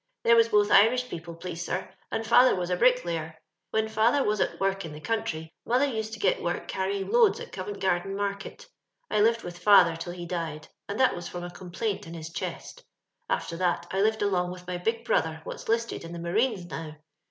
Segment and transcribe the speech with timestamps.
[0.23, 3.37] They was both Irish people, please sir, and father was a bricklayer.
[3.69, 7.39] When• father was at work in the country, mother used to get work carrying loads
[7.39, 8.65] at Covent garden Market.
[9.11, 12.33] I lived with fiither till he died, and that was from a complaint in his
[12.33, 12.83] chest.
[13.29, 16.95] After that I lived along with my big brother, what's 'listed in the Marines now.